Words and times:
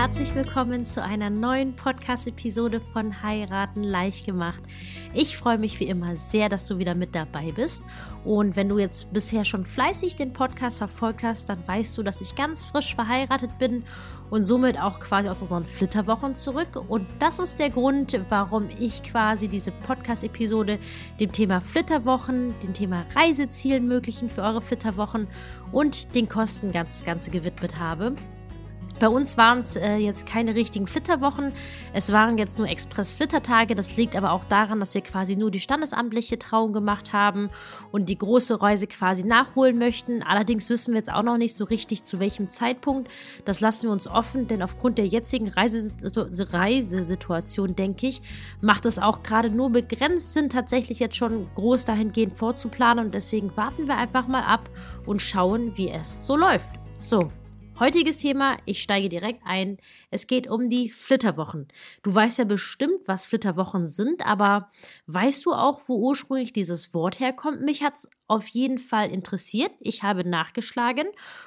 herzlich 0.00 0.34
willkommen 0.34 0.86
zu 0.86 1.02
einer 1.02 1.28
neuen 1.28 1.76
Podcast-Episode 1.76 2.80
von 2.80 3.22
Heiraten 3.22 3.82
leicht 3.82 4.26
gemacht. 4.26 4.62
Ich 5.12 5.36
freue 5.36 5.58
mich 5.58 5.78
wie 5.78 5.88
immer 5.88 6.16
sehr, 6.16 6.48
dass 6.48 6.66
du 6.66 6.78
wieder 6.78 6.94
mit 6.94 7.14
dabei 7.14 7.52
bist. 7.52 7.82
Und 8.24 8.56
wenn 8.56 8.70
du 8.70 8.78
jetzt 8.78 9.12
bisher 9.12 9.44
schon 9.44 9.66
fleißig 9.66 10.16
den 10.16 10.32
Podcast 10.32 10.78
verfolgt 10.78 11.22
hast, 11.22 11.50
dann 11.50 11.68
weißt 11.68 11.98
du, 11.98 12.02
dass 12.02 12.22
ich 12.22 12.34
ganz 12.34 12.64
frisch 12.64 12.94
verheiratet 12.94 13.58
bin 13.58 13.84
und 14.30 14.46
somit 14.46 14.80
auch 14.80 15.00
quasi 15.00 15.28
aus 15.28 15.42
unseren 15.42 15.66
Flitterwochen 15.66 16.34
zurück. 16.34 16.82
Und 16.88 17.06
das 17.18 17.38
ist 17.38 17.58
der 17.58 17.68
Grund, 17.68 18.18
warum 18.30 18.70
ich 18.78 19.02
quasi 19.02 19.48
diese 19.48 19.70
Podcast-Episode 19.70 20.78
dem 21.20 21.30
Thema 21.30 21.60
Flitterwochen, 21.60 22.54
dem 22.62 22.72
Thema 22.72 23.04
Reisezielen 23.14 23.86
möglichen 23.86 24.30
für 24.30 24.40
eure 24.40 24.62
Flitterwochen 24.62 25.28
und 25.72 26.14
den 26.14 26.26
Kosten 26.26 26.72
ganz, 26.72 27.04
Ganze 27.04 27.30
gewidmet 27.30 27.78
habe. 27.78 28.14
Bei 29.00 29.08
uns 29.08 29.36
waren 29.38 29.60
es 29.60 29.76
äh, 29.76 29.96
jetzt 29.96 30.26
keine 30.26 30.54
richtigen 30.54 30.86
Flitterwochen. 30.86 31.54
Es 31.94 32.12
waren 32.12 32.36
jetzt 32.36 32.58
nur 32.58 32.68
Express-Flittertage. 32.68 33.74
Das 33.74 33.96
liegt 33.96 34.14
aber 34.14 34.32
auch 34.32 34.44
daran, 34.44 34.78
dass 34.78 34.92
wir 34.92 35.00
quasi 35.00 35.36
nur 35.36 35.50
die 35.50 35.60
standesamtliche 35.60 36.38
Trauung 36.38 36.74
gemacht 36.74 37.14
haben 37.14 37.48
und 37.92 38.10
die 38.10 38.18
große 38.18 38.60
Reise 38.60 38.86
quasi 38.86 39.24
nachholen 39.24 39.78
möchten. 39.78 40.22
Allerdings 40.22 40.68
wissen 40.68 40.92
wir 40.92 40.98
jetzt 40.98 41.10
auch 41.10 41.22
noch 41.22 41.38
nicht 41.38 41.54
so 41.54 41.64
richtig, 41.64 42.04
zu 42.04 42.20
welchem 42.20 42.50
Zeitpunkt. 42.50 43.10
Das 43.46 43.60
lassen 43.60 43.84
wir 43.84 43.92
uns 43.92 44.06
offen, 44.06 44.48
denn 44.48 44.62
aufgrund 44.62 44.98
der 44.98 45.06
jetzigen 45.06 45.48
Reisesituation, 45.48 47.74
denke 47.74 48.06
ich, 48.06 48.20
macht 48.60 48.84
es 48.84 48.98
auch 48.98 49.22
gerade 49.22 49.48
nur 49.48 49.70
begrenzt 49.70 50.34
Sinn, 50.34 50.50
tatsächlich 50.50 50.98
jetzt 50.98 51.16
schon 51.16 51.48
groß 51.54 51.86
dahingehend 51.86 52.36
vorzuplanen. 52.36 53.06
Und 53.06 53.14
deswegen 53.14 53.56
warten 53.56 53.88
wir 53.88 53.96
einfach 53.96 54.28
mal 54.28 54.42
ab 54.42 54.68
und 55.06 55.22
schauen, 55.22 55.74
wie 55.78 55.88
es 55.88 56.26
so 56.26 56.36
läuft. 56.36 56.68
So, 56.98 57.30
Heutiges 57.80 58.18
Thema, 58.18 58.58
ich 58.66 58.82
steige 58.82 59.08
direkt 59.08 59.40
ein. 59.46 59.78
Es 60.10 60.26
geht 60.26 60.46
um 60.46 60.68
die 60.68 60.90
Flitterwochen. 60.90 61.66
Du 62.02 62.14
weißt 62.14 62.36
ja 62.36 62.44
bestimmt, 62.44 63.00
was 63.06 63.24
Flitterwochen 63.24 63.86
sind, 63.86 64.20
aber 64.26 64.68
weißt 65.06 65.46
du 65.46 65.54
auch, 65.54 65.80
wo 65.86 65.96
ursprünglich 65.96 66.52
dieses 66.52 66.92
Wort 66.92 67.20
herkommt? 67.20 67.62
Mich 67.62 67.82
hat 67.82 67.94
es 67.96 68.10
auf 68.28 68.46
jeden 68.48 68.76
Fall 68.76 69.10
interessiert. 69.10 69.72
Ich 69.80 70.02
habe 70.02 70.28
nachgeschlagen 70.28 71.06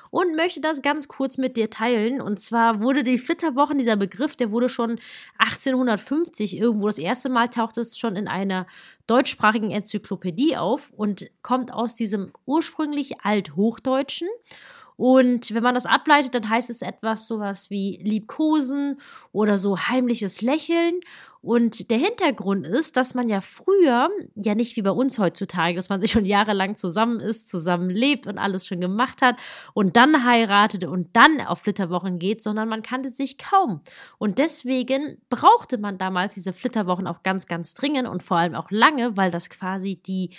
und 0.09 0.35
möchte 0.35 0.59
das 0.59 0.81
ganz 0.81 1.07
kurz 1.07 1.37
mit 1.37 1.55
dir 1.55 1.69
teilen. 1.69 2.19
Und 2.19 2.39
zwar 2.39 2.79
wurde 2.79 3.03
die 3.03 3.19
Flitterwochen, 3.19 3.77
dieser 3.77 3.95
Begriff, 3.95 4.35
der 4.35 4.49
wurde 4.49 4.69
schon 4.69 4.99
1850 5.37 6.57
irgendwo 6.57 6.87
das 6.87 6.97
erste 6.97 7.29
Mal 7.29 7.49
taucht 7.49 7.77
es 7.77 7.95
schon 7.95 8.15
in 8.15 8.27
einer 8.27 8.65
deutschsprachigen 9.05 9.69
Enzyklopädie 9.69 10.57
auf 10.57 10.89
und 10.89 11.29
kommt 11.43 11.71
aus 11.71 11.93
diesem 11.93 12.33
ursprünglich 12.47 13.21
Althochdeutschen. 13.21 14.29
Und 14.97 15.53
wenn 15.53 15.63
man 15.63 15.75
das 15.75 15.85
ableitet, 15.85 16.35
dann 16.35 16.49
heißt 16.49 16.69
es 16.69 16.81
etwas 16.81 17.27
sowas 17.27 17.69
wie 17.69 17.99
liebkosen 18.03 18.99
oder 19.31 19.57
so 19.57 19.77
heimliches 19.77 20.41
Lächeln. 20.41 20.99
Und 21.43 21.91
der 21.91 21.97
Hintergrund 21.97 22.65
ist, 22.65 22.95
dass 22.95 23.15
man 23.15 23.27
ja 23.27 23.41
früher, 23.41 24.07
ja 24.35 24.55
nicht 24.55 24.77
wie 24.77 24.81
bei 24.81 24.91
uns 24.91 25.19
heutzutage, 25.19 25.75
dass 25.75 25.89
man 25.89 25.99
sich 25.99 26.09
schon 26.09 26.23
jahrelang 26.23 26.77
zusammen 26.77 27.19
ist, 27.19 27.49
zusammen 27.49 27.89
lebt 27.89 28.27
und 28.27 28.37
alles 28.37 28.65
schon 28.65 28.79
gemacht 28.79 29.21
hat 29.21 29.35
und 29.73 29.97
dann 29.97 30.23
heiratet 30.23 30.85
und 30.85 31.09
dann 31.17 31.41
auf 31.41 31.59
Flitterwochen 31.59 32.17
geht, 32.17 32.41
sondern 32.41 32.69
man 32.69 32.81
kannte 32.81 33.09
sich 33.09 33.37
kaum. 33.37 33.81
Und 34.17 34.37
deswegen 34.37 35.17
brauchte 35.29 35.77
man 35.77 35.97
damals 35.97 36.35
diese 36.35 36.53
Flitterwochen 36.53 37.07
auch 37.07 37.23
ganz, 37.23 37.45
ganz 37.45 37.73
dringend 37.73 38.07
und 38.07 38.23
vor 38.23 38.37
allem 38.37 38.55
auch 38.55 38.71
lange, 38.71 39.17
weil 39.17 39.29
das 39.29 39.49
quasi 39.49 39.97
die 39.97 40.29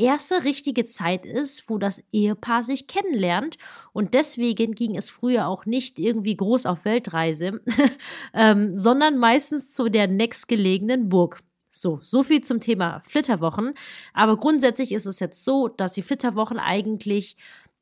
erste 0.00 0.44
richtige 0.44 0.84
Zeit 0.84 1.26
ist, 1.26 1.68
wo 1.68 1.78
das 1.78 2.02
Ehepaar 2.12 2.62
sich 2.62 2.86
kennenlernt. 2.86 3.56
Und 3.92 4.14
deswegen 4.14 4.74
ging 4.74 4.96
es 4.96 5.10
früher 5.10 5.46
auch 5.46 5.66
nicht 5.66 5.98
irgendwie 5.98 6.36
groß 6.36 6.66
auf 6.66 6.84
Weltreise, 6.84 7.60
ähm, 8.34 8.76
sondern 8.76 9.18
meistens 9.18 9.70
zu 9.72 9.88
der 9.88 10.08
nächstgelegenen 10.08 11.08
Burg. 11.08 11.40
So, 11.68 12.00
so 12.02 12.24
viel 12.24 12.42
zum 12.42 12.60
Thema 12.60 13.00
Flitterwochen. 13.06 13.74
Aber 14.12 14.36
grundsätzlich 14.36 14.92
ist 14.92 15.06
es 15.06 15.20
jetzt 15.20 15.44
so, 15.44 15.68
dass 15.68 15.92
die 15.92 16.02
Flitterwochen 16.02 16.58
eigentlich 16.58 17.36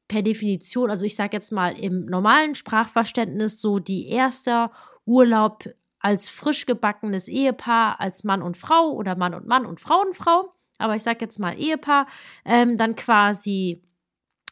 per 0.09 0.23
Definition, 0.23 0.91
also 0.91 1.07
ich 1.07 1.17
sage 1.17 1.37
jetzt 1.37 1.53
mal 1.53 1.78
im 1.78 2.07
normalen 2.07 2.55
Sprachverständnis, 2.55 3.61
so 3.61 3.78
die 3.78 4.09
erste 4.09 4.71
Urlaub 5.07 5.65
als 6.01 6.28
frisch 6.28 6.67
gebackenes 6.67 7.28
Ehepaar, 7.28 8.01
als 8.01 8.25
Mann 8.25 8.43
und 8.43 8.57
Frau 8.57 8.93
oder 8.93 9.17
Mann 9.17 9.34
und 9.34 9.47
Mann 9.47 9.67
und 9.67 9.81
Frau 9.81 10.01
und 10.01 10.15
Frau 10.15 10.53
aber 10.78 10.97
ich 10.97 11.03
sage 11.03 11.19
jetzt 11.21 11.39
mal 11.39 11.59
Ehepaar, 11.59 12.06
ähm, 12.44 12.77
dann 12.77 12.97
quasi 12.97 13.83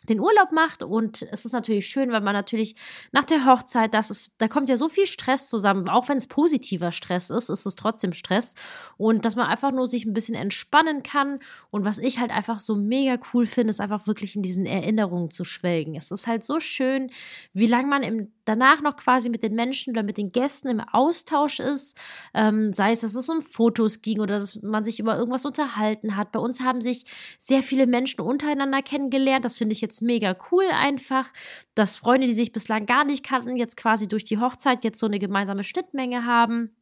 den 0.08 0.20
Urlaub 0.20 0.52
macht. 0.52 0.82
Und 0.82 1.26
es 1.30 1.44
ist 1.44 1.52
natürlich 1.52 1.86
schön, 1.86 2.10
weil 2.12 2.20
man 2.20 2.34
natürlich 2.34 2.76
nach 3.12 3.24
der 3.24 3.44
Hochzeit, 3.44 3.94
das 3.94 4.10
ist, 4.10 4.32
da 4.38 4.48
kommt 4.48 4.68
ja 4.68 4.76
so 4.76 4.88
viel 4.88 5.06
Stress 5.06 5.48
zusammen, 5.48 5.88
auch 5.88 6.08
wenn 6.08 6.16
es 6.16 6.26
positiver 6.26 6.92
Stress 6.92 7.30
ist, 7.30 7.50
ist 7.50 7.66
es 7.66 7.76
trotzdem 7.76 8.12
Stress. 8.12 8.54
Und 8.96 9.24
dass 9.24 9.36
man 9.36 9.46
einfach 9.46 9.72
nur 9.72 9.86
sich 9.86 10.04
ein 10.06 10.14
bisschen 10.14 10.34
entspannen 10.34 11.02
kann. 11.02 11.40
Und 11.70 11.84
was 11.84 11.98
ich 11.98 12.18
halt 12.18 12.30
einfach 12.30 12.58
so 12.58 12.76
mega 12.76 13.18
cool 13.32 13.46
finde, 13.46 13.70
ist 13.70 13.80
einfach 13.80 14.06
wirklich 14.06 14.36
in 14.36 14.42
diesen 14.42 14.66
Erinnerungen 14.66 15.30
zu 15.30 15.44
schwelgen. 15.44 15.96
Es 15.96 16.10
ist 16.10 16.26
halt 16.26 16.44
so 16.44 16.60
schön, 16.60 17.10
wie 17.52 17.66
lange 17.66 17.88
man 17.88 18.02
im 18.02 18.32
danach 18.46 18.80
noch 18.80 18.96
quasi 18.96 19.28
mit 19.28 19.42
den 19.42 19.54
Menschen 19.54 19.90
oder 19.90 20.02
mit 20.02 20.16
den 20.16 20.32
Gästen 20.32 20.68
im 20.68 20.80
Austausch 20.80 21.60
ist, 21.60 21.98
ähm, 22.32 22.72
sei 22.72 22.92
es, 22.92 23.00
dass 23.00 23.14
es 23.14 23.28
um 23.28 23.40
Fotos 23.42 24.00
ging 24.00 24.20
oder 24.20 24.38
dass 24.38 24.62
man 24.62 24.84
sich 24.84 24.98
über 25.00 25.16
irgendwas 25.18 25.44
unterhalten 25.44 26.16
hat. 26.16 26.32
Bei 26.32 26.40
uns 26.40 26.60
haben 26.60 26.80
sich 26.80 27.04
sehr 27.38 27.62
viele 27.62 27.86
Menschen 27.86 28.20
untereinander 28.20 28.82
kennengelernt. 28.82 29.44
Das 29.44 29.58
finde 29.58 29.72
ich 29.72 29.80
jetzt 29.80 30.00
mega 30.02 30.36
cool 30.50 30.64
einfach, 30.72 31.32
dass 31.74 31.96
Freunde, 31.96 32.26
die 32.26 32.34
sich 32.34 32.52
bislang 32.52 32.86
gar 32.86 33.04
nicht 33.04 33.24
kannten, 33.24 33.56
jetzt 33.56 33.76
quasi 33.76 34.08
durch 34.08 34.24
die 34.24 34.38
Hochzeit 34.38 34.84
jetzt 34.84 34.98
so 34.98 35.06
eine 35.06 35.18
gemeinsame 35.18 35.64
Schnittmenge 35.64 36.24
haben. 36.24 36.76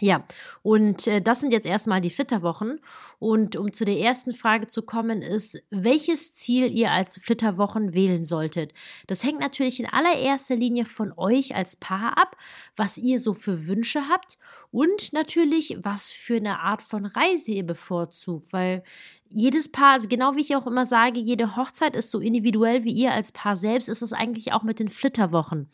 Ja, 0.00 0.24
und 0.62 1.08
äh, 1.08 1.20
das 1.20 1.40
sind 1.40 1.52
jetzt 1.52 1.66
erstmal 1.66 2.00
die 2.00 2.10
Flitterwochen. 2.10 2.80
Und 3.18 3.56
um 3.56 3.72
zu 3.72 3.84
der 3.84 3.98
ersten 3.98 4.32
Frage 4.32 4.68
zu 4.68 4.82
kommen, 4.82 5.22
ist, 5.22 5.60
welches 5.70 6.34
Ziel 6.34 6.70
ihr 6.70 6.92
als 6.92 7.18
Flitterwochen 7.18 7.94
wählen 7.94 8.24
solltet. 8.24 8.72
Das 9.08 9.24
hängt 9.24 9.40
natürlich 9.40 9.80
in 9.80 9.86
allererster 9.86 10.54
Linie 10.54 10.84
von 10.84 11.12
euch 11.16 11.56
als 11.56 11.74
Paar 11.74 12.16
ab, 12.16 12.36
was 12.76 12.96
ihr 12.96 13.18
so 13.18 13.34
für 13.34 13.66
Wünsche 13.66 14.08
habt 14.08 14.38
und 14.70 15.12
natürlich, 15.12 15.78
was 15.82 16.12
für 16.12 16.36
eine 16.36 16.60
Art 16.60 16.82
von 16.82 17.04
Reise 17.04 17.52
ihr 17.52 17.66
bevorzugt, 17.66 18.52
weil 18.52 18.84
jedes 19.30 19.68
Paar, 19.70 19.92
also 19.92 20.08
genau 20.08 20.36
wie 20.36 20.42
ich 20.42 20.54
auch 20.54 20.66
immer 20.66 20.86
sage, 20.86 21.18
jede 21.18 21.56
Hochzeit 21.56 21.96
ist 21.96 22.10
so 22.10 22.20
individuell 22.20 22.84
wie 22.84 22.92
ihr 22.92 23.12
als 23.12 23.32
Paar 23.32 23.56
selbst, 23.56 23.88
ist 23.88 24.02
es 24.02 24.12
eigentlich 24.12 24.52
auch 24.52 24.62
mit 24.62 24.78
den 24.78 24.88
Flitterwochen. 24.88 25.68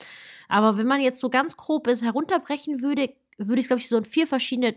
Aber 0.49 0.79
wenn 0.79 0.87
man 0.87 1.01
jetzt 1.01 1.21
so 1.21 1.29
ganz 1.29 1.57
grob 1.57 1.87
es 1.87 2.03
herunterbrechen 2.03 2.83
würde, 2.83 3.11
würde 3.39 3.61
ich, 3.61 3.67
glaube 3.67 3.81
ich, 3.81 3.89
so 3.89 3.97
in 3.97 4.05
vier 4.05 4.27
verschiedene 4.27 4.77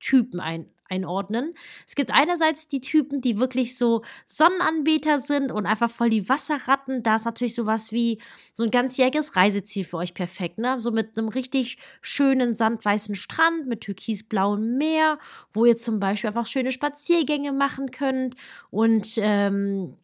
Typen 0.00 0.40
ein, 0.40 0.70
einordnen. 0.88 1.54
Es 1.86 1.94
gibt 1.94 2.12
einerseits 2.12 2.68
die 2.68 2.80
Typen, 2.80 3.20
die 3.20 3.38
wirklich 3.38 3.76
so 3.76 4.02
Sonnenanbeter 4.26 5.18
sind 5.18 5.52
und 5.52 5.66
einfach 5.66 5.90
voll 5.90 6.10
die 6.10 6.28
Wasserratten. 6.28 7.02
Da 7.02 7.16
ist 7.16 7.24
natürlich 7.24 7.54
sowas 7.54 7.92
wie 7.92 8.20
so 8.52 8.64
ein 8.64 8.70
ganzjähriges 8.70 9.36
Reiseziel 9.36 9.84
für 9.84 9.98
euch 9.98 10.14
perfekt, 10.14 10.58
ne? 10.58 10.80
So 10.80 10.90
mit 10.90 11.18
einem 11.18 11.28
richtig 11.28 11.78
schönen 12.00 12.54
sandweißen 12.54 13.14
Strand, 13.14 13.66
mit 13.66 13.82
türkisblauem 13.82 14.78
Meer, 14.78 15.18
wo 15.52 15.64
ihr 15.64 15.76
zum 15.76 16.00
Beispiel 16.00 16.28
einfach 16.28 16.46
schöne 16.46 16.72
Spaziergänge 16.72 17.52
machen 17.52 17.90
könnt 17.90 18.34
und 18.70 19.14
ähm, 19.18 19.96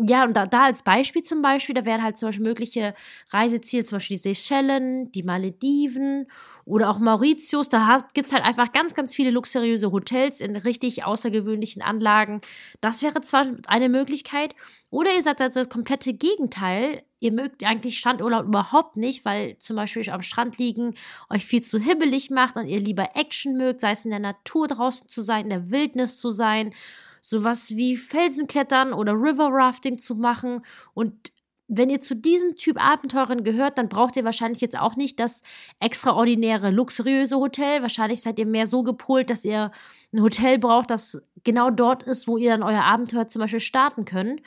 ja, 0.00 0.24
und 0.24 0.36
da, 0.36 0.46
da, 0.46 0.64
als 0.64 0.82
Beispiel 0.82 1.22
zum 1.22 1.42
Beispiel, 1.42 1.74
da 1.74 1.84
wären 1.84 2.02
halt 2.02 2.16
zum 2.16 2.28
Beispiel 2.28 2.44
mögliche 2.44 2.94
Reiseziele, 3.30 3.84
zum 3.84 3.96
Beispiel 3.96 4.16
die 4.16 4.22
Seychellen, 4.22 5.10
die 5.10 5.24
Malediven 5.24 6.28
oder 6.64 6.88
auch 6.90 7.00
Mauritius. 7.00 7.68
Da 7.68 7.98
gibt 8.14 8.28
es 8.28 8.32
halt 8.32 8.44
einfach 8.44 8.72
ganz, 8.72 8.94
ganz 8.94 9.12
viele 9.12 9.30
luxuriöse 9.30 9.90
Hotels 9.90 10.40
in 10.40 10.54
richtig 10.54 11.04
außergewöhnlichen 11.04 11.82
Anlagen. 11.82 12.40
Das 12.80 13.02
wäre 13.02 13.22
zwar 13.22 13.46
eine 13.66 13.88
Möglichkeit. 13.88 14.54
Oder 14.90 15.14
ihr 15.16 15.22
seid 15.22 15.40
das 15.40 15.68
komplette 15.68 16.14
Gegenteil. 16.14 17.02
Ihr 17.18 17.32
mögt 17.32 17.64
eigentlich 17.64 17.98
Strandurlaub 17.98 18.46
überhaupt 18.46 18.96
nicht, 18.96 19.24
weil 19.24 19.58
zum 19.58 19.74
Beispiel 19.74 20.08
am 20.10 20.22
Strand 20.22 20.58
liegen 20.58 20.94
euch 21.28 21.44
viel 21.44 21.62
zu 21.62 21.80
hibbelig 21.80 22.30
macht 22.30 22.56
und 22.56 22.68
ihr 22.68 22.78
lieber 22.78 23.16
Action 23.16 23.56
mögt, 23.56 23.80
sei 23.80 23.90
es 23.90 24.04
in 24.04 24.12
der 24.12 24.20
Natur 24.20 24.68
draußen 24.68 25.08
zu 25.08 25.22
sein, 25.22 25.44
in 25.44 25.50
der 25.50 25.70
Wildnis 25.72 26.18
zu 26.18 26.30
sein 26.30 26.72
sowas 27.20 27.70
wie 27.70 27.96
Felsenklettern 27.96 28.92
oder 28.92 29.12
River 29.12 29.48
Rafting 29.50 29.98
zu 29.98 30.14
machen. 30.14 30.62
Und 30.94 31.32
wenn 31.68 31.90
ihr 31.90 32.00
zu 32.00 32.16
diesem 32.16 32.56
Typ 32.56 32.82
Abenteurern 32.82 33.44
gehört, 33.44 33.76
dann 33.76 33.90
braucht 33.90 34.16
ihr 34.16 34.24
wahrscheinlich 34.24 34.62
jetzt 34.62 34.78
auch 34.78 34.96
nicht 34.96 35.20
das 35.20 35.42
extraordinäre, 35.80 36.70
luxuriöse 36.70 37.36
Hotel. 37.36 37.82
Wahrscheinlich 37.82 38.22
seid 38.22 38.38
ihr 38.38 38.46
mehr 38.46 38.66
so 38.66 38.82
gepolt, 38.82 39.28
dass 39.28 39.44
ihr 39.44 39.70
ein 40.12 40.22
Hotel 40.22 40.58
braucht, 40.58 40.90
das 40.90 41.22
genau 41.44 41.70
dort 41.70 42.02
ist, 42.02 42.26
wo 42.26 42.38
ihr 42.38 42.50
dann 42.50 42.62
euer 42.62 42.82
Abenteuer 42.82 43.26
zum 43.26 43.40
Beispiel 43.40 43.60
starten 43.60 44.06
könnt. 44.06 44.40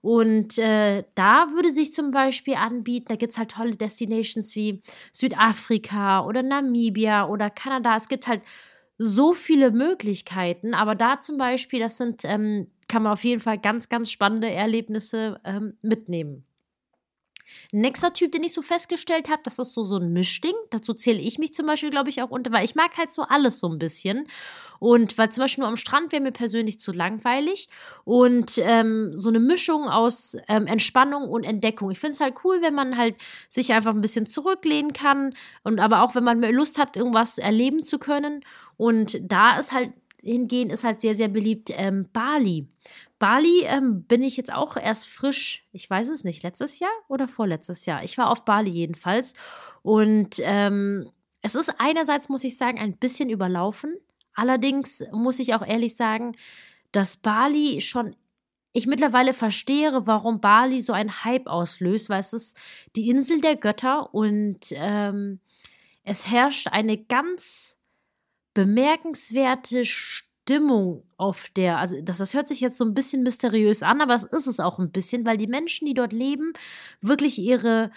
Und 0.00 0.58
äh, 0.58 1.02
da 1.16 1.48
würde 1.52 1.72
sich 1.72 1.92
zum 1.92 2.12
Beispiel 2.12 2.54
anbieten, 2.54 3.06
da 3.08 3.16
gibt 3.16 3.32
es 3.32 3.38
halt 3.38 3.50
tolle 3.50 3.74
Destinations 3.74 4.54
wie 4.54 4.80
Südafrika 5.12 6.24
oder 6.24 6.44
Namibia 6.44 7.26
oder 7.26 7.50
Kanada. 7.50 7.96
Es 7.96 8.08
gibt 8.08 8.28
halt 8.28 8.42
so 8.98 9.32
viele 9.34 9.70
Möglichkeiten, 9.70 10.74
aber 10.74 10.94
da 10.94 11.20
zum 11.20 11.38
Beispiel, 11.38 11.80
das 11.80 11.96
sind, 11.98 12.22
ähm, 12.24 12.68
kann 12.88 13.02
man 13.04 13.12
auf 13.12 13.24
jeden 13.24 13.40
Fall 13.40 13.58
ganz, 13.58 13.88
ganz 13.88 14.10
spannende 14.10 14.50
Erlebnisse 14.50 15.40
ähm, 15.44 15.74
mitnehmen. 15.82 16.44
Nächster 17.72 18.12
Typ, 18.12 18.32
den 18.32 18.44
ich 18.44 18.52
so 18.52 18.62
festgestellt 18.62 19.28
habe, 19.28 19.42
das 19.44 19.58
ist 19.58 19.74
so, 19.74 19.84
so 19.84 19.96
ein 19.96 20.12
Mischding. 20.12 20.54
Dazu 20.70 20.94
zähle 20.94 21.20
ich 21.20 21.38
mich 21.38 21.52
zum 21.52 21.66
Beispiel, 21.66 21.90
glaube 21.90 22.10
ich, 22.10 22.22
auch 22.22 22.30
unter, 22.30 22.52
weil 22.52 22.64
ich 22.64 22.74
mag 22.74 22.96
halt 22.96 23.12
so 23.12 23.22
alles 23.22 23.60
so 23.60 23.68
ein 23.68 23.78
bisschen. 23.78 24.26
Und 24.80 25.18
weil 25.18 25.30
zum 25.30 25.42
Beispiel 25.42 25.62
nur 25.62 25.68
am 25.68 25.76
Strand 25.76 26.12
wäre 26.12 26.22
mir 26.22 26.32
persönlich 26.32 26.78
zu 26.78 26.92
langweilig. 26.92 27.68
Und 28.04 28.58
ähm, 28.58 29.10
so 29.14 29.28
eine 29.28 29.40
Mischung 29.40 29.88
aus 29.88 30.36
ähm, 30.48 30.66
Entspannung 30.66 31.28
und 31.28 31.44
Entdeckung. 31.44 31.90
Ich 31.90 31.98
finde 31.98 32.14
es 32.14 32.20
halt 32.20 32.36
cool, 32.44 32.62
wenn 32.62 32.74
man 32.74 32.96
halt 32.96 33.16
sich 33.48 33.72
einfach 33.72 33.94
ein 33.94 34.00
bisschen 34.00 34.26
zurücklehnen 34.26 34.92
kann. 34.92 35.34
Und 35.64 35.80
aber 35.80 36.02
auch, 36.02 36.14
wenn 36.14 36.24
man 36.24 36.38
mehr 36.38 36.52
Lust 36.52 36.78
hat, 36.78 36.96
irgendwas 36.96 37.38
erleben 37.38 37.82
zu 37.82 37.98
können. 37.98 38.44
Und 38.76 39.18
da 39.22 39.58
ist 39.58 39.72
halt 39.72 39.92
hingehen, 40.22 40.70
ist 40.70 40.84
halt 40.84 41.00
sehr, 41.00 41.14
sehr 41.14 41.28
beliebt 41.28 41.70
ähm, 41.72 42.08
Bali. 42.12 42.66
Bali 43.18 43.64
ähm, 43.64 44.04
bin 44.04 44.22
ich 44.22 44.36
jetzt 44.36 44.52
auch 44.52 44.76
erst 44.76 45.08
frisch, 45.08 45.66
ich 45.72 45.88
weiß 45.88 46.08
es 46.08 46.24
nicht, 46.24 46.42
letztes 46.42 46.78
Jahr 46.78 46.92
oder 47.08 47.28
vorletztes 47.28 47.86
Jahr. 47.86 48.04
Ich 48.04 48.16
war 48.18 48.30
auf 48.30 48.44
Bali 48.44 48.70
jedenfalls. 48.70 49.34
Und 49.82 50.36
ähm, 50.40 51.10
es 51.42 51.54
ist 51.54 51.72
einerseits, 51.78 52.28
muss 52.28 52.44
ich 52.44 52.56
sagen, 52.56 52.78
ein 52.78 52.96
bisschen 52.96 53.30
überlaufen. 53.30 53.96
Allerdings 54.34 55.04
muss 55.12 55.38
ich 55.38 55.54
auch 55.54 55.66
ehrlich 55.66 55.96
sagen, 55.96 56.32
dass 56.92 57.16
Bali 57.16 57.80
schon 57.80 58.14
ich 58.72 58.86
mittlerweile 58.86 59.34
verstehe, 59.34 60.06
warum 60.06 60.40
Bali 60.40 60.80
so 60.82 60.92
einen 60.92 61.24
Hype 61.24 61.46
auslöst, 61.46 62.10
weil 62.10 62.20
es 62.20 62.32
ist 62.32 62.56
die 62.96 63.08
Insel 63.08 63.40
der 63.40 63.56
Götter 63.56 64.14
und 64.14 64.58
ähm, 64.72 65.40
es 66.04 66.30
herrscht 66.30 66.68
eine 66.68 66.96
ganz 66.96 67.78
bemerkenswerte 68.58 69.84
Stimmung 69.84 71.04
auf 71.16 71.48
der, 71.54 71.78
also 71.78 72.00
das, 72.02 72.18
das 72.18 72.34
hört 72.34 72.48
sich 72.48 72.60
jetzt 72.60 72.76
so 72.76 72.84
ein 72.84 72.92
bisschen 72.92 73.22
mysteriös 73.22 73.84
an, 73.84 74.00
aber 74.00 74.16
es 74.16 74.24
ist 74.24 74.48
es 74.48 74.58
auch 74.58 74.80
ein 74.80 74.90
bisschen, 74.90 75.24
weil 75.24 75.36
die 75.36 75.46
Menschen, 75.46 75.86
die 75.86 75.94
dort 75.94 76.12
leben, 76.12 76.52
wirklich 77.00 77.38
ihre 77.38 77.92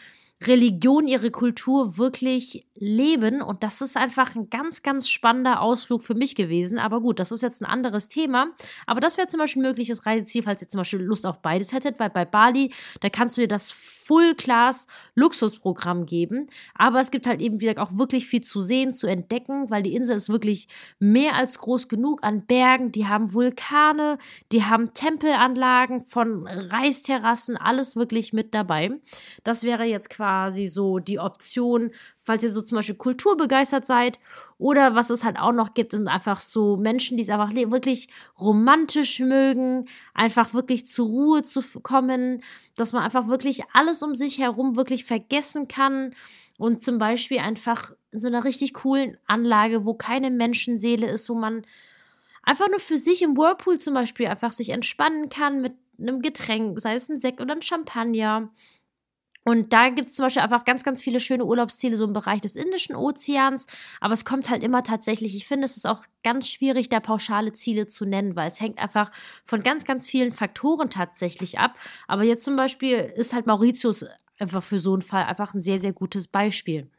Religion, 0.47 1.07
ihre 1.07 1.29
Kultur 1.29 1.97
wirklich 1.97 2.65
leben. 2.75 3.43
Und 3.43 3.63
das 3.63 3.81
ist 3.81 3.95
einfach 3.95 4.35
ein 4.35 4.49
ganz, 4.49 4.81
ganz 4.81 5.07
spannender 5.07 5.61
Ausflug 5.61 6.01
für 6.01 6.15
mich 6.15 6.33
gewesen. 6.35 6.79
Aber 6.79 6.99
gut, 7.01 7.19
das 7.19 7.31
ist 7.31 7.41
jetzt 7.41 7.61
ein 7.61 7.65
anderes 7.65 8.07
Thema. 8.07 8.47
Aber 8.87 9.01
das 9.01 9.17
wäre 9.17 9.27
zum 9.27 9.39
Beispiel 9.39 9.61
ein 9.61 9.67
mögliches 9.67 10.07
Reiseziel, 10.07 10.43
falls 10.43 10.61
ihr 10.61 10.69
zum 10.69 10.79
Beispiel 10.79 11.01
Lust 11.01 11.27
auf 11.27 11.41
beides 11.41 11.73
hättet, 11.73 11.99
weil 11.99 12.09
bei 12.09 12.23
Bali, 12.25 12.73
da 13.01 13.09
kannst 13.09 13.37
du 13.37 13.41
dir 13.41 13.47
das 13.47 13.71
Full-Class-Luxusprogramm 13.71 16.07
geben. 16.07 16.47
Aber 16.73 16.99
es 16.99 17.11
gibt 17.11 17.27
halt 17.27 17.39
eben, 17.39 17.61
wie 17.61 17.65
gesagt, 17.65 17.79
auch 17.79 17.95
wirklich 17.97 18.25
viel 18.25 18.41
zu 18.41 18.61
sehen, 18.61 18.91
zu 18.93 19.05
entdecken, 19.05 19.69
weil 19.69 19.83
die 19.83 19.93
Insel 19.93 20.17
ist 20.17 20.29
wirklich 20.29 20.67
mehr 20.97 21.35
als 21.35 21.59
groß 21.59 21.87
genug 21.87 22.23
an 22.23 22.47
Bergen. 22.47 22.91
Die 22.91 23.07
haben 23.07 23.31
Vulkane, 23.33 24.17
die 24.51 24.63
haben 24.63 24.91
Tempelanlagen 24.93 26.01
von 26.01 26.47
Reisterrassen, 26.47 27.57
alles 27.57 27.95
wirklich 27.95 28.33
mit 28.33 28.55
dabei. 28.55 28.89
Das 29.43 29.61
wäre 29.63 29.83
jetzt 29.83 30.09
quasi 30.09 30.30
so 30.67 30.99
die 30.99 31.19
Option, 31.19 31.91
falls 32.23 32.43
ihr 32.43 32.51
so 32.51 32.61
zum 32.61 32.77
Beispiel 32.77 32.95
kulturbegeistert 32.95 33.85
seid. 33.85 34.19
Oder 34.57 34.95
was 34.95 35.09
es 35.09 35.23
halt 35.23 35.37
auch 35.39 35.51
noch 35.51 35.73
gibt, 35.73 35.91
sind 35.91 36.07
einfach 36.07 36.39
so 36.39 36.77
Menschen, 36.77 37.17
die 37.17 37.23
es 37.23 37.29
einfach 37.29 37.53
wirklich 37.53 38.09
romantisch 38.39 39.19
mögen, 39.19 39.87
einfach 40.13 40.53
wirklich 40.53 40.87
zur 40.87 41.07
Ruhe 41.07 41.43
zu 41.43 41.61
kommen, 41.81 42.43
dass 42.75 42.93
man 42.93 43.03
einfach 43.03 43.27
wirklich 43.27 43.63
alles 43.73 44.03
um 44.03 44.15
sich 44.15 44.39
herum 44.39 44.75
wirklich 44.75 45.05
vergessen 45.05 45.67
kann. 45.67 46.13
Und 46.57 46.81
zum 46.83 46.99
Beispiel 46.99 47.39
einfach 47.39 47.91
in 48.11 48.19
so 48.19 48.27
einer 48.27 48.43
richtig 48.43 48.73
coolen 48.75 49.17
Anlage, 49.25 49.85
wo 49.85 49.95
keine 49.95 50.29
Menschenseele 50.29 51.07
ist, 51.09 51.27
wo 51.29 51.33
man 51.33 51.65
einfach 52.43 52.69
nur 52.69 52.79
für 52.79 52.97
sich 52.97 53.21
im 53.21 53.37
Whirlpool 53.37 53.79
zum 53.79 53.93
Beispiel 53.93 54.27
einfach 54.27 54.51
sich 54.51 54.69
entspannen 54.69 55.29
kann 55.29 55.61
mit 55.61 55.73
einem 55.99 56.21
Getränk, 56.21 56.79
sei 56.79 56.95
es 56.95 57.09
ein 57.09 57.19
Sekt 57.19 57.41
oder 57.41 57.55
ein 57.55 57.61
Champagner 57.61 58.49
und 59.43 59.73
da 59.73 59.89
gibt 59.89 60.09
es 60.09 60.15
zum 60.15 60.25
Beispiel 60.25 60.43
einfach 60.43 60.65
ganz, 60.65 60.83
ganz 60.83 61.01
viele 61.01 61.19
schöne 61.19 61.45
Urlaubsziele, 61.45 61.97
so 61.97 62.05
im 62.05 62.13
Bereich 62.13 62.41
des 62.41 62.55
Indischen 62.55 62.95
Ozeans. 62.95 63.65
Aber 63.99 64.13
es 64.13 64.23
kommt 64.23 64.49
halt 64.49 64.63
immer 64.63 64.83
tatsächlich, 64.83 65.35
ich 65.35 65.47
finde, 65.47 65.65
es 65.65 65.77
ist 65.77 65.87
auch 65.87 66.03
ganz 66.23 66.47
schwierig, 66.47 66.89
da 66.89 66.99
pauschale 66.99 67.51
Ziele 67.53 67.87
zu 67.87 68.05
nennen, 68.05 68.35
weil 68.35 68.49
es 68.49 68.61
hängt 68.61 68.77
einfach 68.77 69.11
von 69.45 69.63
ganz, 69.63 69.83
ganz 69.83 70.07
vielen 70.07 70.31
Faktoren 70.31 70.91
tatsächlich 70.91 71.57
ab. 71.57 71.75
Aber 72.07 72.23
jetzt 72.23 72.43
zum 72.43 72.55
Beispiel 72.55 72.97
ist 72.97 73.33
halt 73.33 73.47
Mauritius 73.47 74.05
einfach 74.39 74.63
für 74.63 74.79
so 74.79 74.93
einen 74.93 75.01
Fall 75.01 75.23
einfach 75.23 75.53
ein 75.53 75.61
sehr, 75.61 75.79
sehr 75.79 75.93
gutes 75.93 76.27
Beispiel. 76.27 76.89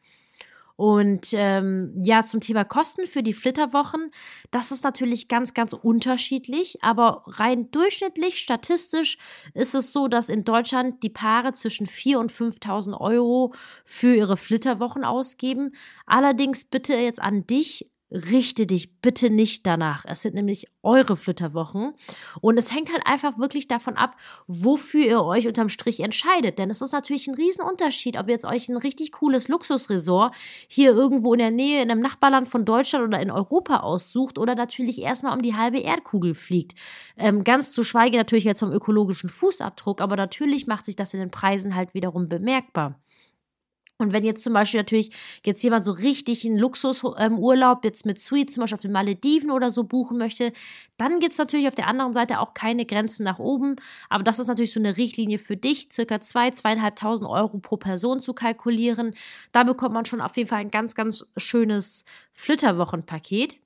Und 0.82 1.29
ähm, 1.34 1.94
ja, 2.02 2.25
zum 2.25 2.40
Thema 2.40 2.64
Kosten 2.64 3.06
für 3.06 3.23
die 3.23 3.34
Flitterwochen, 3.34 4.11
das 4.50 4.73
ist 4.73 4.82
natürlich 4.82 5.29
ganz, 5.29 5.55
ganz 5.55 5.75
unterschiedlich, 5.75 6.82
aber 6.82 7.23
rein 7.29 7.70
durchschnittlich, 7.70 8.40
statistisch 8.40 9.17
ist 9.55 9.76
es 9.76 9.93
so, 9.93 10.08
dass 10.08 10.29
in 10.29 10.43
Deutschland 10.43 11.05
die 11.05 11.08
Paare 11.08 11.52
zwischen 11.52 11.87
4.000 11.87 12.17
und 12.17 12.32
5.000 12.32 13.00
Euro 13.00 13.55
für 13.84 14.17
ihre 14.17 14.37
Flitterwochen 14.37 15.05
ausgeben. 15.05 15.70
Allerdings 16.05 16.64
bitte 16.64 16.94
jetzt 16.94 17.23
an 17.23 17.46
dich, 17.46 17.88
richte 18.12 18.67
dich 18.67 19.00
bitte 19.00 19.31
nicht 19.31 19.67
danach. 19.67 20.05
Es 20.06 20.23
sind 20.23 20.35
nämlich 20.35 20.67
eure 20.82 21.17
Flitterwochen. 21.17 21.94
Und 22.41 22.59
es 22.59 22.73
hängt 22.73 22.93
halt 22.93 23.06
einfach 23.06 23.38
wirklich 23.38 23.69
davon 23.69 23.97
ab, 23.97 24.17
wofür 24.47 25.05
ihr 25.05 25.23
euch 25.23 25.47
unterm 25.47 25.69
Strich 25.69 26.00
entscheidet. 26.00 26.59
Denn 26.59 26.70
es 26.70 26.82
ist 26.82 26.93
natürlich 26.93 27.26
ein 27.26 27.35
Riesenunterschied, 27.35 28.19
ob 28.19 28.29
ihr 28.29 28.35
jetzt 28.35 28.44
euch 28.44 28.69
ein 28.69 28.76
richtig 28.76 29.12
cooles 29.12 29.49
Luxusresort 29.49 30.35
hier 30.69 30.93
irgendwo 30.93 31.32
in 31.32 31.38
der 31.38 31.50
Nähe, 31.50 31.82
in 31.82 31.91
einem 31.91 32.00
Nachbarland 32.00 32.49
von 32.49 32.64
Deutschland 32.64 33.06
oder 33.06 33.20
in 33.20 33.31
Europa 33.31 33.79
aussucht 33.79 34.38
oder 34.38 34.55
natürlich 34.55 35.00
erstmal 35.00 35.35
um 35.35 35.43
die 35.43 35.56
halbe 35.56 35.79
Erdkugel 35.79 36.35
fliegt. 36.35 36.79
Ähm, 37.17 37.44
ganz 37.44 37.73
zu 37.73 37.82
schweigen 37.82 38.17
natürlich 38.17 38.44
jetzt 38.44 38.61
vom 38.61 38.73
ökologischen 38.73 39.31
Fußabdruck, 39.31 40.00
aber 40.00 40.17
natürlich 40.17 40.67
macht 40.67 40.85
sich 40.85 40.97
das 40.97 41.14
in 41.14 41.20
den 41.20 41.31
Preisen 41.31 41.75
halt 41.75 41.94
wiederum 41.94 42.29
bemerkbar. 42.29 43.00
Und 44.02 44.12
wenn 44.12 44.25
jetzt 44.25 44.43
zum 44.43 44.52
Beispiel 44.52 44.81
natürlich 44.81 45.10
jetzt 45.46 45.62
jemand 45.62 45.84
so 45.84 45.93
richtig 45.93 46.44
einen 46.44 46.58
Luxusurlaub 46.58 47.78
ähm, 47.78 47.81
jetzt 47.84 48.04
mit 48.04 48.19
Suite 48.19 48.50
zum 48.50 48.62
Beispiel 48.62 48.75
auf 48.75 48.82
den 48.82 48.93
Malediven 48.93 49.50
oder 49.50 49.70
so 49.70 49.84
buchen 49.84 50.19
möchte, 50.19 50.52
dann 50.99 51.20
gibt 51.20 51.32
es 51.32 51.38
natürlich 51.38 51.69
auf 51.69 51.75
der 51.75 51.87
anderen 51.87 52.12
Seite 52.12 52.40
auch 52.40 52.52
keine 52.52 52.84
Grenzen 52.84 53.22
nach 53.25 53.38
oben. 53.38 53.76
Aber 54.08 54.25
das 54.25 54.38
ist 54.38 54.49
natürlich 54.49 54.72
so 54.72 54.81
eine 54.81 54.96
Richtlinie 54.96 55.38
für 55.38 55.56
dich, 55.56 55.88
circa 55.93 56.20
zwei, 56.20 56.50
zweieinhalbtausend 56.50 57.28
Euro 57.28 57.58
pro 57.58 57.76
Person 57.76 58.20
zu 58.20 58.34
kalkulieren. 58.34 59.14
Da 59.52 59.62
bekommt 59.62 59.94
man 59.94 60.04
schon 60.04 60.20
auf 60.20 60.37
jeden 60.37 60.49
Fall 60.49 60.58
ein 60.58 60.70
ganz, 60.70 60.94
ganz 60.94 61.25
schönes 61.37 62.04
Flitterwochenpaket. 62.32 63.56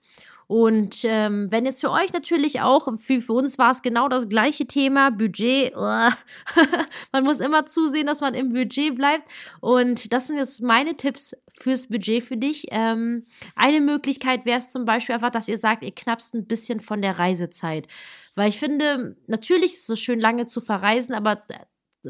Und 0.49 1.01
ähm, 1.05 1.51
wenn 1.51 1.65
jetzt 1.65 1.81
für 1.81 1.91
euch 1.91 2.13
natürlich 2.13 2.61
auch, 2.61 2.87
für, 2.99 3.21
für 3.21 3.33
uns 3.33 3.59
war 3.59 3.73
es 3.73 3.83
genau 3.83 4.09
das 4.09 4.29
gleiche 4.29 4.67
Thema, 4.67 5.11
Budget, 5.11 5.75
man 7.13 7.25
muss 7.25 7.41
immer 7.41 7.67
zusehen, 7.67 8.07
dass 8.07 8.21
man 8.21 8.35
im 8.35 8.53
Budget 8.53 8.95
bleibt. 8.95 9.29
Und 9.61 10.13
das 10.13 10.29
sind 10.29 10.37
jetzt 10.37 10.63
meine 10.63 10.97
Tipps 10.97 11.35
fürs 11.59 11.89
Budget 11.89 12.23
für 12.23 12.37
dich. 12.37 12.67
Ähm, 12.71 13.25
eine 13.57 13.81
Möglichkeit 13.81 14.45
wäre 14.45 14.59
es 14.59 14.71
zum 14.71 14.85
Beispiel 14.85 15.17
einfach, 15.17 15.31
dass 15.31 15.49
ihr 15.49 15.59
sagt, 15.59 15.83
ihr 15.83 15.95
knappst 15.95 16.35
ein 16.35 16.47
bisschen 16.47 16.81
von 16.81 17.03
der 17.03 17.19
Reisezeit. 17.19 17.89
Weil 18.35 18.49
ich 18.49 18.59
finde, 18.59 19.17
natürlich 19.27 19.75
ist 19.75 19.91
es 19.91 20.01
schön 20.01 20.21
lange 20.21 20.47
zu 20.47 20.61
verreisen, 20.61 21.15
aber 21.15 21.43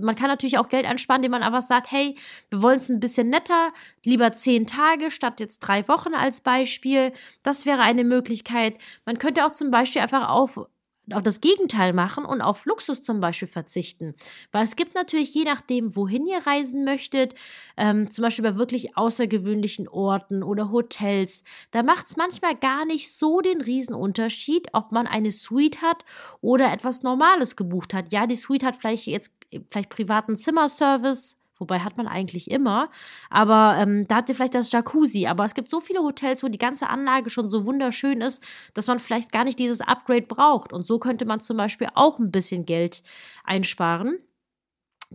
man 0.00 0.14
kann 0.14 0.28
natürlich 0.28 0.58
auch 0.58 0.68
Geld 0.68 0.86
einsparen, 0.86 1.20
indem 1.20 1.32
man 1.32 1.42
einfach 1.42 1.62
sagt, 1.62 1.90
hey, 1.90 2.16
wir 2.50 2.62
wollen 2.62 2.78
es 2.78 2.88
ein 2.88 3.00
bisschen 3.00 3.28
netter, 3.28 3.72
lieber 4.04 4.32
zehn 4.32 4.66
Tage 4.66 5.10
statt 5.10 5.40
jetzt 5.40 5.60
drei 5.60 5.86
Wochen 5.88 6.14
als 6.14 6.40
Beispiel. 6.40 7.12
Das 7.42 7.66
wäre 7.66 7.82
eine 7.82 8.04
Möglichkeit. 8.04 8.78
Man 9.04 9.18
könnte 9.18 9.44
auch 9.44 9.52
zum 9.52 9.70
Beispiel 9.70 10.02
einfach 10.02 10.28
auf 10.28 10.60
auf 11.12 11.22
das 11.22 11.40
Gegenteil 11.40 11.92
machen 11.92 12.24
und 12.24 12.40
auf 12.42 12.64
Luxus 12.66 13.02
zum 13.02 13.20
Beispiel 13.20 13.48
verzichten. 13.48 14.14
Weil 14.52 14.64
es 14.64 14.76
gibt 14.76 14.94
natürlich, 14.94 15.34
je 15.34 15.44
nachdem, 15.44 15.94
wohin 15.94 16.26
ihr 16.26 16.46
reisen 16.46 16.84
möchtet, 16.84 17.34
ähm, 17.76 18.10
zum 18.10 18.22
Beispiel 18.22 18.42
bei 18.42 18.56
wirklich 18.56 18.96
außergewöhnlichen 18.96 19.88
Orten 19.88 20.42
oder 20.42 20.70
Hotels, 20.72 21.44
da 21.70 21.82
macht 21.82 22.06
es 22.06 22.16
manchmal 22.16 22.56
gar 22.56 22.84
nicht 22.84 23.12
so 23.12 23.40
den 23.40 23.60
Riesenunterschied, 23.60 24.68
ob 24.72 24.92
man 24.92 25.06
eine 25.06 25.30
Suite 25.30 25.82
hat 25.82 26.04
oder 26.40 26.72
etwas 26.72 27.02
Normales 27.02 27.56
gebucht 27.56 27.94
hat. 27.94 28.12
Ja, 28.12 28.26
die 28.26 28.36
Suite 28.36 28.64
hat 28.64 28.76
vielleicht 28.76 29.06
jetzt 29.06 29.30
vielleicht 29.70 29.90
privaten 29.90 30.36
Zimmerservice, 30.36 31.36
Wobei 31.58 31.80
hat 31.80 31.96
man 31.96 32.06
eigentlich 32.06 32.50
immer. 32.50 32.90
Aber 33.30 33.76
ähm, 33.78 34.06
da 34.08 34.16
habt 34.16 34.28
ihr 34.28 34.34
vielleicht 34.34 34.54
das 34.54 34.72
Jacuzzi. 34.72 35.26
Aber 35.26 35.44
es 35.44 35.54
gibt 35.54 35.70
so 35.70 35.80
viele 35.80 36.00
Hotels, 36.00 36.42
wo 36.42 36.48
die 36.48 36.58
ganze 36.58 36.88
Anlage 36.88 37.30
schon 37.30 37.48
so 37.48 37.64
wunderschön 37.64 38.20
ist, 38.20 38.42
dass 38.74 38.86
man 38.86 38.98
vielleicht 38.98 39.32
gar 39.32 39.44
nicht 39.44 39.58
dieses 39.58 39.80
Upgrade 39.80 40.26
braucht. 40.26 40.72
Und 40.72 40.86
so 40.86 40.98
könnte 40.98 41.24
man 41.24 41.40
zum 41.40 41.56
Beispiel 41.56 41.88
auch 41.94 42.18
ein 42.18 42.30
bisschen 42.30 42.66
Geld 42.66 43.02
einsparen. 43.44 44.18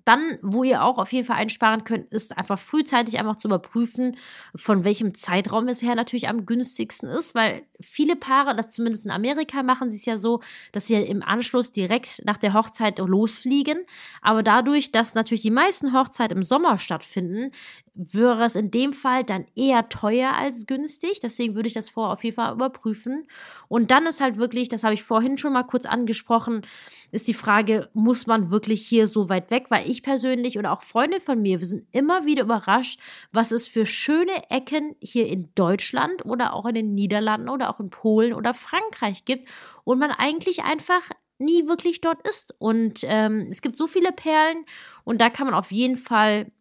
Dann, 0.05 0.39
wo 0.41 0.63
ihr 0.63 0.83
auch 0.83 0.97
auf 0.97 1.11
jeden 1.11 1.25
Fall 1.25 1.35
einsparen 1.35 1.83
könnt, 1.83 2.11
ist 2.11 2.37
einfach 2.37 2.57
frühzeitig 2.57 3.19
einfach 3.19 3.35
zu 3.35 3.49
überprüfen, 3.49 4.17
von 4.55 4.83
welchem 4.83 5.13
Zeitraum 5.13 5.67
es 5.67 5.81
her 5.81 5.95
natürlich 5.95 6.29
am 6.29 6.45
günstigsten 6.45 7.09
ist, 7.09 7.35
weil 7.35 7.63
viele 7.81 8.15
Paare, 8.15 8.55
das 8.55 8.69
zumindest 8.69 9.05
in 9.05 9.11
Amerika, 9.11 9.63
machen 9.63 9.91
sie 9.91 9.97
es 9.97 10.05
ja 10.05 10.17
so, 10.17 10.41
dass 10.71 10.87
sie 10.87 10.95
im 10.95 11.21
Anschluss 11.21 11.71
direkt 11.71 12.21
nach 12.25 12.37
der 12.37 12.53
Hochzeit 12.53 12.99
losfliegen. 12.99 13.79
Aber 14.21 14.43
dadurch, 14.43 14.91
dass 14.91 15.13
natürlich 15.13 15.41
die 15.41 15.51
meisten 15.51 15.93
Hochzeiten 15.93 16.37
im 16.37 16.43
Sommer 16.43 16.77
stattfinden, 16.77 17.51
wäre 17.93 18.45
es 18.45 18.55
in 18.55 18.71
dem 18.71 18.93
Fall 18.93 19.23
dann 19.23 19.45
eher 19.55 19.89
teuer 19.89 20.33
als 20.33 20.65
günstig. 20.65 21.19
Deswegen 21.19 21.55
würde 21.55 21.67
ich 21.67 21.73
das 21.73 21.89
vorher 21.89 22.13
auf 22.13 22.23
jeden 22.23 22.35
Fall 22.35 22.53
überprüfen. 22.53 23.27
Und 23.67 23.91
dann 23.91 24.05
ist 24.05 24.21
halt 24.21 24.37
wirklich, 24.37 24.69
das 24.69 24.83
habe 24.83 24.93
ich 24.93 25.03
vorhin 25.03 25.37
schon 25.37 25.53
mal 25.53 25.63
kurz 25.63 25.85
angesprochen, 25.85 26.65
ist 27.11 27.27
die 27.27 27.33
Frage, 27.33 27.89
muss 27.93 28.27
man 28.27 28.49
wirklich 28.49 28.87
hier 28.87 29.07
so 29.07 29.27
weit 29.27 29.51
weg? 29.51 29.65
Weil 29.69 29.80
ich 29.85 30.03
persönlich 30.03 30.57
oder 30.57 30.71
auch 30.71 30.83
Freunde 30.83 31.19
von 31.19 31.41
mir, 31.41 31.59
wir 31.59 31.67
sind 31.67 31.85
immer 31.91 32.25
wieder 32.25 32.43
überrascht, 32.43 32.99
was 33.31 33.51
es 33.51 33.67
für 33.67 33.85
schöne 33.85 34.49
Ecken 34.49 34.95
hier 34.99 35.27
in 35.27 35.49
Deutschland 35.55 36.25
oder 36.25 36.53
auch 36.53 36.65
in 36.65 36.75
den 36.75 36.93
Niederlanden 36.93 37.49
oder 37.49 37.69
auch 37.69 37.79
in 37.79 37.89
Polen 37.89 38.33
oder 38.33 38.53
Frankreich 38.53 39.25
gibt 39.25 39.45
und 39.83 39.99
man 39.99 40.11
eigentlich 40.11 40.63
einfach 40.63 41.09
nie 41.37 41.67
wirklich 41.67 42.01
dort 42.01 42.25
ist. 42.27 42.55
Und 42.59 43.01
ähm, 43.03 43.47
es 43.49 43.61
gibt 43.61 43.75
so 43.75 43.87
viele 43.87 44.11
Perlen 44.11 44.65
und 45.03 45.19
da 45.19 45.29
kann 45.29 45.47
man 45.47 45.55
auf 45.55 45.71
jeden 45.71 45.97
Fall 45.97 46.51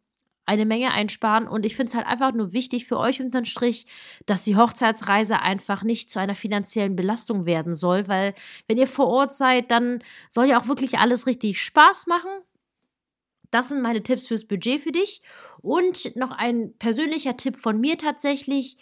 eine 0.51 0.67
Menge 0.67 0.91
einsparen. 0.91 1.47
Und 1.47 1.65
ich 1.65 1.77
finde 1.77 1.91
es 1.91 1.95
halt 1.95 2.07
einfach 2.07 2.33
nur 2.33 2.53
wichtig 2.53 2.87
für 2.87 2.99
euch 2.99 3.23
unterm 3.23 3.45
Strich, 3.45 3.87
dass 4.27 4.43
die 4.43 4.57
Hochzeitsreise 4.57 5.41
einfach 5.41 5.85
nicht 5.85 6.11
zu 6.11 6.19
einer 6.19 6.35
finanziellen 6.35 6.97
Belastung 6.97 7.47
werden 7.47 7.77
soll, 7.77 8.09
weil 8.09 8.35
wenn 8.67 8.77
ihr 8.77 8.89
vor 8.89 9.07
Ort 9.07 9.33
seid, 9.33 9.71
dann 9.71 10.03
soll 10.29 10.47
ja 10.47 10.61
auch 10.61 10.67
wirklich 10.67 10.99
alles 10.99 11.29
richtig 11.29 11.63
Spaß 11.63 12.09
machen. 12.09 12.31
Das 13.51 13.69
sind 13.69 13.83
meine 13.83 14.03
Tipps 14.03 14.27
fürs 14.27 14.47
Budget 14.47 14.81
für 14.81 14.93
dich. 14.93 15.23
Und 15.61 16.17
noch 16.17 16.31
ein 16.31 16.75
persönlicher 16.79 17.37
Tipp 17.37 17.57
von 17.57 17.81
mir 17.81 17.99
tatsächlich. 17.99 18.77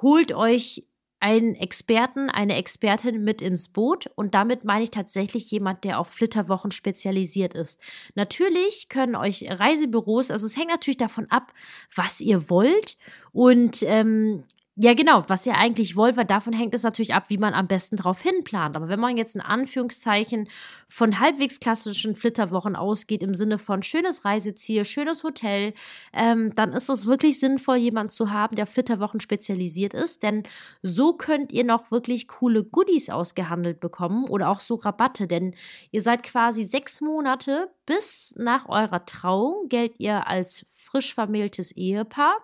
Holt 0.00 0.32
euch 0.32 0.84
einen 1.24 1.54
Experten, 1.54 2.28
eine 2.28 2.54
Expertin 2.56 3.24
mit 3.24 3.40
ins 3.40 3.70
Boot 3.70 4.10
und 4.14 4.34
damit 4.34 4.64
meine 4.64 4.84
ich 4.84 4.90
tatsächlich 4.90 5.50
jemand, 5.50 5.82
der 5.84 5.98
auf 5.98 6.08
Flitterwochen 6.08 6.70
spezialisiert 6.70 7.54
ist. 7.54 7.80
Natürlich 8.14 8.90
können 8.90 9.16
euch 9.16 9.46
Reisebüros, 9.48 10.30
also 10.30 10.46
es 10.46 10.54
hängt 10.58 10.68
natürlich 10.68 10.98
davon 10.98 11.30
ab, 11.30 11.54
was 11.94 12.20
ihr 12.20 12.50
wollt 12.50 12.98
und 13.32 13.82
ähm, 13.84 14.44
ja, 14.76 14.92
genau. 14.94 15.22
Was 15.28 15.46
ihr 15.46 15.54
eigentlich 15.56 15.94
wollt, 15.94 16.16
weil 16.16 16.24
davon 16.24 16.52
hängt 16.52 16.74
es 16.74 16.82
natürlich 16.82 17.14
ab, 17.14 17.26
wie 17.28 17.38
man 17.38 17.54
am 17.54 17.68
besten 17.68 17.94
drauf 17.94 18.20
hinplant. 18.20 18.74
Aber 18.74 18.88
wenn 18.88 18.98
man 18.98 19.16
jetzt 19.16 19.36
in 19.36 19.40
Anführungszeichen 19.40 20.48
von 20.88 21.20
halbwegs 21.20 21.60
klassischen 21.60 22.16
Flitterwochen 22.16 22.74
ausgeht, 22.74 23.22
im 23.22 23.36
Sinne 23.36 23.58
von 23.58 23.84
schönes 23.84 24.24
Reiseziel, 24.24 24.84
schönes 24.84 25.22
Hotel, 25.22 25.74
ähm, 26.12 26.52
dann 26.56 26.72
ist 26.72 26.88
es 26.88 27.06
wirklich 27.06 27.38
sinnvoll, 27.38 27.76
jemanden 27.76 28.10
zu 28.10 28.32
haben, 28.32 28.56
der 28.56 28.66
Flitterwochen 28.66 29.20
spezialisiert 29.20 29.94
ist. 29.94 30.24
Denn 30.24 30.42
so 30.82 31.12
könnt 31.12 31.52
ihr 31.52 31.62
noch 31.62 31.92
wirklich 31.92 32.26
coole 32.26 32.64
Goodies 32.64 33.10
ausgehandelt 33.10 33.78
bekommen 33.78 34.24
oder 34.24 34.48
auch 34.48 34.58
so 34.58 34.74
Rabatte. 34.74 35.28
Denn 35.28 35.54
ihr 35.92 36.02
seid 36.02 36.24
quasi 36.24 36.64
sechs 36.64 37.00
Monate 37.00 37.70
bis 37.86 38.34
nach 38.36 38.68
eurer 38.68 39.04
Trauung, 39.04 39.68
gilt 39.68 40.00
ihr 40.00 40.26
als 40.26 40.66
frisch 40.72 41.14
vermähltes 41.14 41.70
Ehepaar 41.70 42.34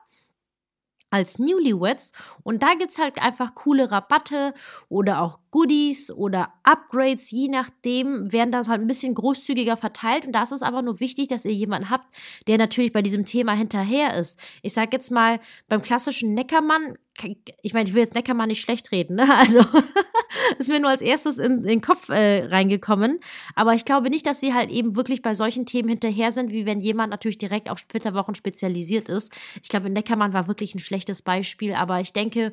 als 1.11 1.39
Newlyweds. 1.39 2.13
Und 2.43 2.63
da 2.63 2.75
gibt 2.75 2.93
es 2.93 2.99
halt 2.99 3.21
einfach 3.21 3.55
coole 3.55 3.91
Rabatte 3.91 4.55
oder 4.89 5.21
auch 5.21 5.39
Goodies 5.51 6.11
oder 6.11 6.53
Upgrades, 6.63 7.31
je 7.31 7.49
nachdem, 7.49 8.33
werden 8.33 8.53
das 8.53 8.69
halt 8.69 8.81
ein 8.81 8.87
bisschen 8.87 9.15
großzügiger 9.15 9.77
verteilt 9.77 10.27
und 10.27 10.33
da 10.33 10.43
ist 10.43 10.63
aber 10.63 10.83
nur 10.83 11.01
wichtig, 11.01 11.29
dass 11.29 11.45
ihr 11.45 11.53
jemanden 11.53 11.91
habt, 11.91 12.07
der 12.47 12.59
natürlich 12.59 12.93
bei 12.93 13.03
diesem 13.03 13.25
Thema 13.25 13.55
hinterher 13.55 14.15
ist. 14.15 14.39
Ich 14.63 14.73
sag 14.73 14.93
jetzt 14.93 15.11
mal, 15.11 15.41
beim 15.69 15.83
klassischen 15.83 16.35
Neckermann 16.35 16.97
ich 17.63 17.75
meine, 17.75 17.89
ich 17.89 17.95
will 17.95 18.03
jetzt 18.03 18.15
Neckermann 18.15 18.49
nicht 18.49 18.61
schlecht 18.61 18.93
reden, 18.93 19.17
ne? 19.17 19.29
Also 19.39 19.61
ist 20.59 20.69
mir 20.69 20.81
nur 20.81 20.91
als 20.91 21.01
erstes 21.01 21.39
in, 21.39 21.59
in 21.59 21.63
den 21.65 21.81
Kopf 21.81 22.09
äh, 22.09 22.45
reingekommen. 22.45 23.21
Aber 23.55 23.75
ich 23.75 23.85
glaube 23.85 24.11
nicht, 24.11 24.27
dass 24.27 24.41
sie 24.41 24.55
halt 24.55 24.71
eben 24.71 24.97
wirklich 24.97 25.23
bei 25.23 25.35
solchen 25.35 25.67
Themen 25.67 25.89
hinterher 25.89 26.31
sind, 26.31 26.51
wie 26.53 26.67
wenn 26.67 26.81
jemand 26.81 27.11
natürlich 27.11 27.39
direkt 27.39 27.71
auf 27.71 27.79
Splitterwochen 27.79 28.35
spezialisiert 28.35 29.09
ist. 29.09 29.33
Ich 29.63 29.69
glaube, 29.69 29.91
Neckermann 29.91 30.33
war 30.33 30.49
wirklich 30.49 30.75
ein 30.75 30.79
schlechtes 30.79 31.23
Beispiel, 31.23 31.75
aber 31.75 32.01
ich 32.01 32.13
denke, 32.13 32.53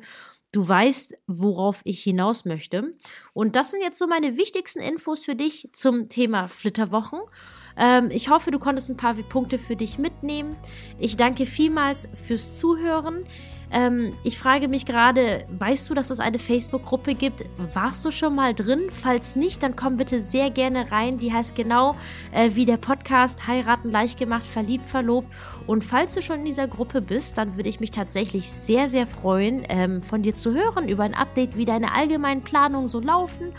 du 0.52 0.66
weißt, 0.66 1.16
worauf 1.26 1.80
ich 1.84 2.02
hinaus 2.02 2.44
möchte. 2.44 2.92
Und 3.32 3.56
das 3.56 3.70
sind 3.70 3.82
jetzt 3.82 3.98
so 3.98 4.06
meine 4.06 4.36
wichtigsten 4.36 4.80
Infos 4.80 5.24
für 5.24 5.34
dich 5.34 5.68
zum 5.72 6.08
Thema 6.08 6.48
Flitterwochen. 6.48 7.20
Ähm, 7.76 8.10
ich 8.10 8.28
hoffe, 8.28 8.50
du 8.50 8.58
konntest 8.58 8.90
ein 8.90 8.96
paar 8.96 9.14
Punkte 9.14 9.58
für 9.58 9.76
dich 9.76 9.98
mitnehmen. 9.98 10.56
Ich 10.98 11.16
danke 11.16 11.46
vielmals 11.46 12.08
fürs 12.26 12.58
Zuhören. 12.58 13.24
Ähm, 13.70 14.14
ich 14.24 14.38
frage 14.38 14.68
mich 14.68 14.86
gerade, 14.86 15.44
weißt 15.58 15.88
du, 15.90 15.94
dass 15.94 16.10
es 16.10 16.20
eine 16.20 16.38
Facebook-Gruppe 16.38 17.14
gibt? 17.14 17.44
Warst 17.74 18.04
du 18.04 18.10
schon 18.10 18.34
mal 18.34 18.54
drin? 18.54 18.82
Falls 18.90 19.36
nicht, 19.36 19.62
dann 19.62 19.76
komm 19.76 19.96
bitte 19.96 20.22
sehr 20.22 20.50
gerne 20.50 20.90
rein. 20.90 21.18
Die 21.18 21.32
heißt 21.32 21.54
genau 21.54 21.96
äh, 22.32 22.50
wie 22.54 22.64
der 22.64 22.78
Podcast 22.78 23.46
Heiraten 23.46 23.90
leicht 23.90 24.18
gemacht, 24.18 24.46
verliebt, 24.46 24.86
verlobt. 24.86 25.28
Und 25.66 25.84
falls 25.84 26.14
du 26.14 26.22
schon 26.22 26.40
in 26.40 26.44
dieser 26.46 26.68
Gruppe 26.68 27.00
bist, 27.00 27.36
dann 27.36 27.56
würde 27.56 27.68
ich 27.68 27.80
mich 27.80 27.90
tatsächlich 27.90 28.50
sehr, 28.50 28.88
sehr 28.88 29.06
freuen, 29.06 29.64
ähm, 29.68 30.00
von 30.02 30.22
dir 30.22 30.34
zu 30.34 30.54
hören 30.54 30.88
über 30.88 31.04
ein 31.04 31.14
Update, 31.14 31.56
wie 31.56 31.64
deine 31.64 31.92
allgemeinen 31.92 32.42
Planungen 32.42 32.88
so 32.88 33.00
laufen 33.00 33.52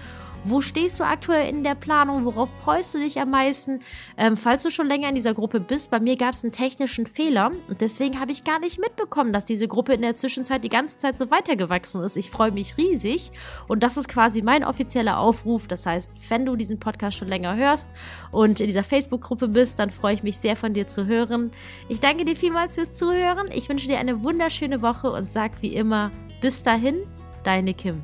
wo 0.43 0.61
stehst 0.61 0.99
du 0.99 1.03
aktuell 1.03 1.49
in 1.49 1.63
der 1.63 1.75
Planung? 1.75 2.25
Worauf 2.25 2.49
freust 2.63 2.93
du 2.93 2.99
dich 2.99 3.19
am 3.19 3.31
meisten? 3.31 3.79
Ähm, 4.17 4.37
falls 4.37 4.63
du 4.63 4.69
schon 4.69 4.87
länger 4.87 5.09
in 5.09 5.15
dieser 5.15 5.33
Gruppe 5.33 5.59
bist, 5.59 5.91
bei 5.91 5.99
mir 5.99 6.15
gab 6.15 6.33
es 6.33 6.43
einen 6.43 6.53
technischen 6.53 7.05
Fehler 7.05 7.51
und 7.67 7.81
deswegen 7.81 8.19
habe 8.19 8.31
ich 8.31 8.43
gar 8.43 8.59
nicht 8.59 8.79
mitbekommen, 8.79 9.33
dass 9.33 9.45
diese 9.45 9.67
Gruppe 9.67 9.93
in 9.93 10.01
der 10.01 10.15
Zwischenzeit 10.15 10.63
die 10.63 10.69
ganze 10.69 10.97
Zeit 10.97 11.17
so 11.17 11.29
weitergewachsen 11.29 12.01
ist. 12.03 12.15
Ich 12.15 12.31
freue 12.31 12.51
mich 12.51 12.77
riesig 12.77 13.31
und 13.67 13.83
das 13.83 13.97
ist 13.97 14.07
quasi 14.07 14.41
mein 14.41 14.63
offizieller 14.63 15.19
Aufruf. 15.19 15.67
Das 15.67 15.85
heißt, 15.85 16.11
wenn 16.29 16.45
du 16.45 16.55
diesen 16.55 16.79
Podcast 16.79 17.17
schon 17.17 17.27
länger 17.27 17.55
hörst 17.55 17.91
und 18.31 18.59
in 18.59 18.67
dieser 18.67 18.83
Facebook-Gruppe 18.83 19.47
bist, 19.47 19.79
dann 19.79 19.89
freue 19.89 20.13
ich 20.13 20.23
mich 20.23 20.37
sehr 20.37 20.55
von 20.55 20.73
dir 20.73 20.87
zu 20.87 21.05
hören. 21.05 21.51
Ich 21.89 21.99
danke 21.99 22.25
dir 22.25 22.35
vielmals 22.35 22.75
fürs 22.75 22.93
Zuhören. 22.93 23.49
Ich 23.51 23.67
wünsche 23.69 23.87
dir 23.87 23.99
eine 23.99 24.23
wunderschöne 24.23 24.81
Woche 24.81 25.11
und 25.11 25.31
sag 25.31 25.61
wie 25.61 25.73
immer, 25.73 26.11
bis 26.41 26.63
dahin, 26.63 26.97
deine 27.43 27.73
Kim. 27.73 28.03